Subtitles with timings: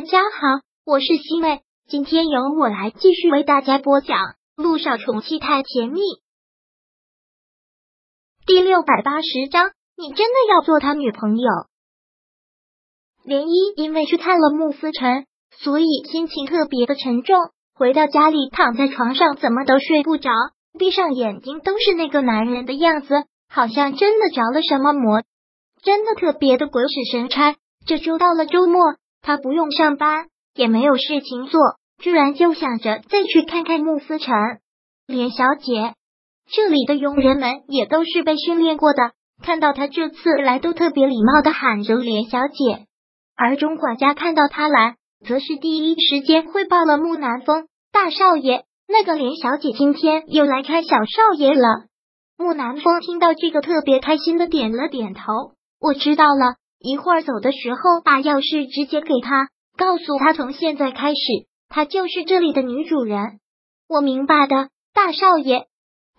[0.00, 4.16] 大家好，我是西妹，今天由我来继续为大家播讲
[4.56, 6.00] 《路上宠妻太甜蜜》
[8.46, 9.72] 第六百八十章。
[9.98, 11.50] 你真的要做他女朋友？
[13.24, 17.36] 连依因为去看了穆思辰，所以心情特别的沉重。
[17.74, 20.30] 回到家里，躺在床上，怎么都睡不着，
[20.78, 25.22] 闭上眼睛都是那个男人的样子，好像真的着了什么魔，
[25.82, 27.56] 真的特别的鬼使神差。
[27.84, 28.96] 这周到了周末。
[29.22, 31.60] 他不用上班，也没有事情做，
[31.98, 34.34] 居然就想着再去看看慕思成。
[35.06, 35.94] 连小姐，
[36.52, 42.86] 这里的佣人们也都是被训练过的，看到他这次来都特别礼貌的喊着连小姐。
[43.36, 51.86] 而钟管家看到他来，则是第一时间汇报了穆南风大少爷，那个连小姐今天又来看小少爷了。
[52.38, 55.20] 穆南风听到这个特别开心的点了点头，
[55.80, 56.56] 我知道了。
[56.82, 61.20] 一会儿走的时候，把钥匙直接给他，告诉他从现在开始，
[61.68, 63.38] 她就是这里的女主人。
[63.86, 65.66] 我明白的，大少爷。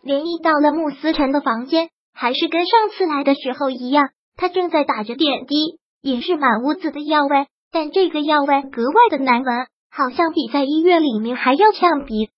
[0.04, 12.30] 连毅到了穆思辰的房间，还是跟上次来的时候一样，他正在打着点滴，也是满屋子的药味，但这个药味格外的难闻，好像比在医院里面还要呛鼻。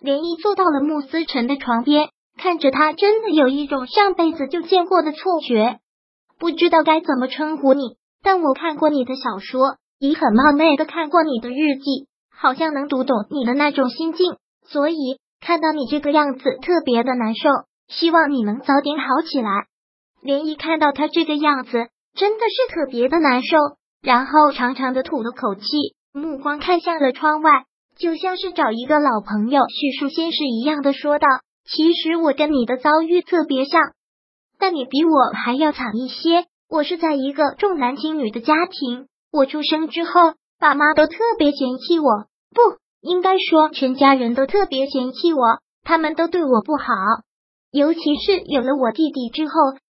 [0.00, 5.78] 连毅坐到了穆思辰的床边，看着他，真的有一种上辈子就见过的错觉。
[6.38, 14.96] 不知道该怎么称呼你，但我看过你的小说，也很冒昧的看过你的日记，好像能读懂你的那种心境，所以
[15.40, 17.48] 看到你这个样子特别的难受，
[17.88, 19.50] 希望你能早点好起来。
[20.22, 21.72] 连一看到他这个样子，
[22.14, 23.56] 真的是特别的难受，
[24.00, 25.64] 然后长长的吐了口气，
[26.12, 27.64] 目光看向了窗外，
[27.98, 31.26] 就像是找一个老朋友叙述心事一样的说道
[31.68, 33.80] ：“其实我跟你的遭遇特别像。”
[34.58, 36.46] 但你比我还要惨一些。
[36.68, 45.40] 我是在一个重男轻女的家庭，我出生之后，爸妈都特别嫌弃我，不应该说全家人都特别嫌弃我，
[45.82, 46.84] 他们都对我不好。
[47.70, 49.54] 尤其是有了我弟弟之后，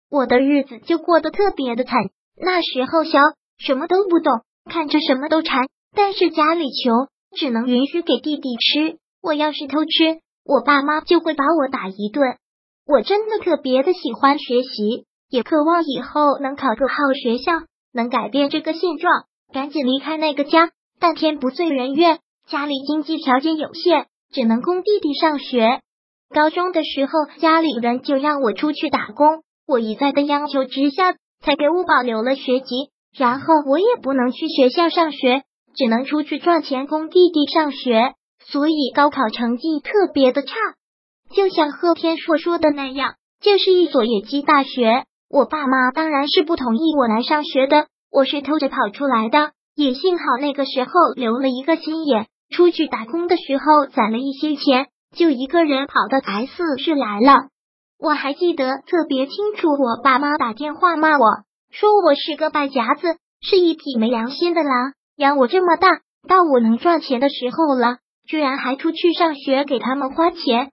[0.09, 1.99] 我的日子就过得特别的惨。
[2.35, 3.19] 那时候小，
[3.59, 7.07] 什么都不懂，看着什么都馋，但是家里穷，
[7.38, 8.97] 只能允许给弟弟吃。
[9.21, 12.38] 我要是偷吃，我爸妈就会把我打一顿。
[12.85, 17.53] 我真的特别的喜欢学习，也渴望以后能考个好学校，
[17.94, 19.23] 能改变这个现状，
[19.53, 20.71] 赶紧离开那个家。
[20.99, 25.79] 但天不遂人愿，家里经济条件有限，只能供弟弟上学。
[26.29, 32.89] 高中的时候，家里人就让我出去打工，我一再的央求之下，才给我保留了学籍。
[33.17, 35.44] 然后我也不能去学校上学，
[35.75, 40.53] 只能出去赚钱供弟弟上学，所以高考成绩特别的差。
[41.35, 45.05] 就像贺天硕说的那样，这是一所野鸡大学。
[45.29, 49.51] 我爸妈当然是不同意我来上学的，我是偷着跑出来的。
[49.75, 57.47] 也幸好那个时候留了一个心眼，出去打工的时候攒了一些钱，就一个人跑到 S 市来了。
[58.00, 61.25] 我还记得特别清楚，我爸妈打电话骂我
[61.71, 64.94] 说我是个败家子，是一匹没良心的狼。
[65.15, 70.69] 养我这么大，到我能赚钱的时候了，居然还出去上学给他们花钱。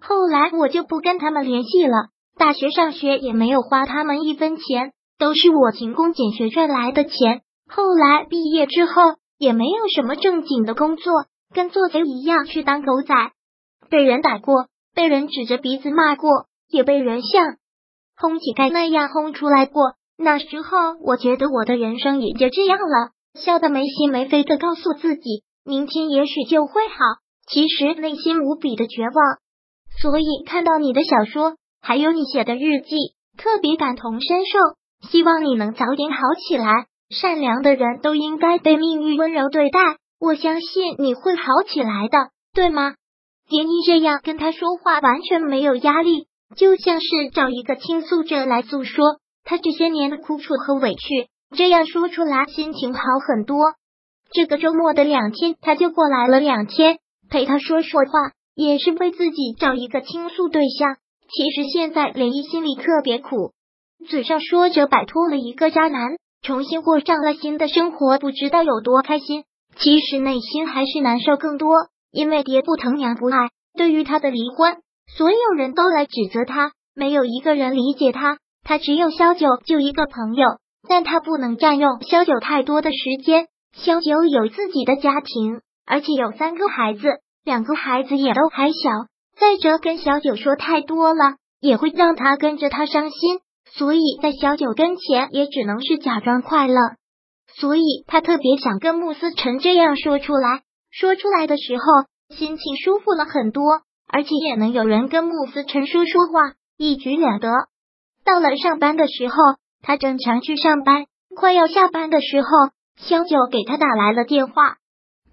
[0.00, 7.42] 后来我就不跟他们联系了，大学上学也没有花他们一分钱，都是我勤工俭学赚来的钱。
[7.68, 8.92] 后来毕业之后
[9.38, 11.12] 也没有什么正经的工作，
[11.54, 13.14] 跟做贼一样去当狗仔，
[13.90, 17.56] 被人打过，被人指着鼻子骂过，也被人像
[18.16, 19.94] 轰乞丐那样轰出来过。
[20.16, 26.96] 那时候我觉得我的人生也就这样了，笑得没心没肺的告诉自己，明天也许就会好。
[27.46, 29.12] 其实内心无比的绝望。
[30.00, 32.96] 所以看到你的小说，还有你写的日记，
[33.36, 34.58] 特别感同身受。
[35.10, 36.86] 希望你能早点好起来。
[37.10, 39.80] 善良的人都应该被命运温柔对待，
[40.20, 42.94] 我相信你会好起来的，对吗？
[43.48, 51.28] 连依这样跟他说话，完全没有压力，就像是找一个倾诉者来诉说他这些年的苦楚和委屈。
[51.56, 53.74] 这样说出来，心情好很多。
[54.32, 56.98] 这个周末的两天，他就过来了两天，
[57.28, 58.32] 陪他说说话。
[58.54, 60.96] 也是为自己找一个倾诉对象。
[61.28, 63.52] 其实现在连依心里特别苦，
[64.08, 69.44] 嘴上说着摆脱了一个渣男，重新过上了新的生活，不知道有多开心。
[69.76, 71.70] 其实内心还是难受更多，
[72.10, 73.50] 因为爹不疼娘不爱。
[73.78, 74.78] 对于他的离婚，
[75.16, 78.38] 所有人都来指责他，没有一个人理解他。
[78.64, 80.48] 他只有萧九就一个朋友，
[80.88, 83.46] 但他不能占用萧九太多的时间。
[83.72, 87.00] 萧九有自己的家庭，而且有三个孩子。
[87.44, 88.90] 两个孩子也都还小，
[89.38, 93.40] 再者跟小九说太多了，也会让他跟着他伤心，
[93.72, 96.74] 所以在小九跟前也只能是假装快乐。
[97.56, 100.62] 所以他特别想跟穆思成这样说出来。
[100.90, 101.84] 说出来的时候，
[102.34, 107.48] 心情舒服了很多，而且也能有人跟穆思成说说话，一举两得。
[108.24, 109.34] 到了上班的时候，
[109.82, 112.48] 他正常去上班，快要下班的时候，
[112.96, 114.76] 小九给他打来了电话：“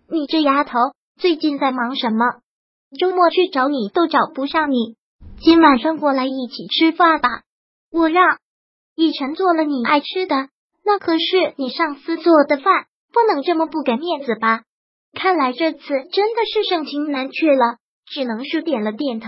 [0.10, 0.78] 你这丫头
[1.20, 2.26] 最近在忙什么？
[3.00, 4.96] 周末去找你都找不上你，
[5.40, 7.42] 今晚上过来一起吃饭吧。
[7.92, 8.38] 我让
[8.96, 10.50] 逸晨做了你爱吃的，
[10.86, 14.62] 那可是你上司做的饭，不能这么不给面子吧？”
[15.18, 19.28] 看来这次真的是盛情难却了，只能是点了点头。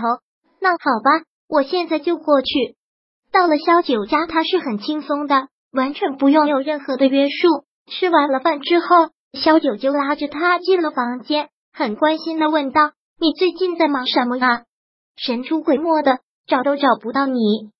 [0.60, 2.76] 那好吧，我现在就过去。
[3.32, 7.64] 到了萧九家，他是很轻松的，完全不用有任何的约束。
[7.90, 8.86] 吃完了饭之后，
[9.32, 14.64] 萧九就拉着他进了房间，很关心的问道：“你最近在忙什么啊？
[15.16, 17.70] 神出鬼没的，找都找不到你。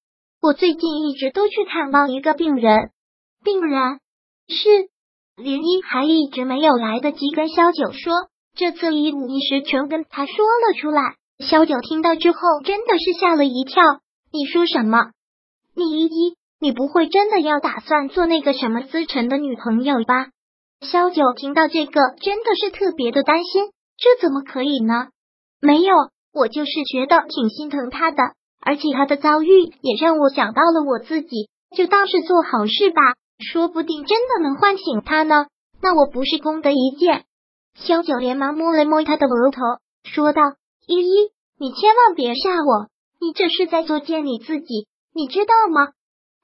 [0.40, 2.90] 我最近一直都去看望一个病人，
[3.44, 4.00] 病人
[4.48, 4.90] 是。”
[5.36, 8.12] 林一还一直没有来得及跟萧九说，
[8.54, 11.14] 这次一五一十全跟他说了出来。
[11.38, 13.82] 萧九听到之后真的是吓了一跳。
[14.30, 15.12] 你说什么？
[15.74, 20.26] 你依依，你不会真的要打算做那个什么思辰的女朋友吧？
[20.82, 23.64] 萧九听到这个真的是特别的担心，
[24.00, 25.08] 这怎么可以呢？
[25.60, 25.94] 没有，
[26.32, 28.22] 我就是觉得挺心疼他的，
[28.60, 33.02] 而且他的遭遇也让我想到了我自己，就当是做好事吧。
[33.38, 35.46] 说不定真的能唤醒他呢，
[35.82, 37.24] 那我不是功德一件？
[37.74, 39.60] 萧九连忙摸了摸他的额头，
[40.04, 40.42] 说道
[40.86, 42.88] ：“依依，你千万别吓我，
[43.20, 45.92] 你这是在作践你自己，你知道吗？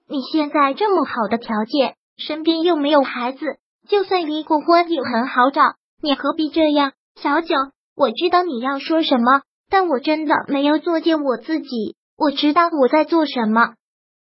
[0.09, 3.41] 你现在这么好的条件，身边又没有孩子，
[3.89, 7.55] 就算离过婚也很好找，你何必这样？”小九，
[7.97, 13.75] 我知道你要说什么，但我真的没有作践我自己，我知道我在做什么。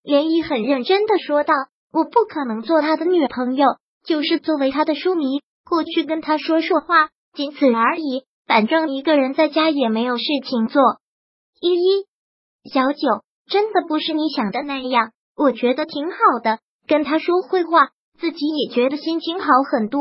[0.02, 1.54] 连依很认真的说道。
[1.92, 3.68] 我不可能做他的女朋友，
[4.04, 5.24] 就是作为他的书迷
[5.64, 8.24] 过去跟他说说话，仅此而已。
[8.48, 10.82] 反正一个人在家也没有事情做。
[11.60, 12.06] 依依，
[12.68, 16.58] 小九真的不是你想的那样，我觉得挺好的。
[16.88, 20.00] 跟他说会话，自己也觉得心情好很多。